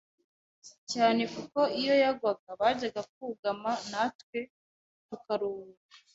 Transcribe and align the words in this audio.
cyane 0.91 1.21
kuko 1.33 1.59
iyo 1.79 1.93
yagwaga 2.03 2.49
bajyaga 2.61 3.01
kugama 3.15 3.71
natwe 3.91 4.39
tukaruhuka 5.07 5.85